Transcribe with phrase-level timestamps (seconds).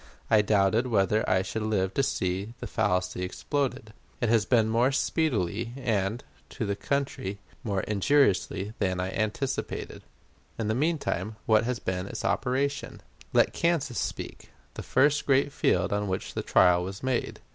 [0.31, 3.93] I doubted whether I should live to see that fallacy exploded.
[4.19, 10.01] It has been more speedily, and, to the country, more injuriously than I anticipated.
[10.57, 13.01] In the mean time, what has been its operation?
[13.31, 17.39] Let Kansas speak the first great field on which the trial was made.